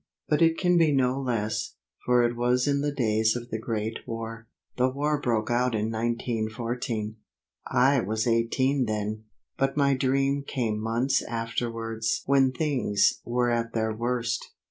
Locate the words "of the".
3.35-3.59